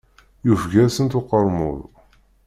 Yufeg-asent 0.45 1.17
uqermud. 1.19 1.79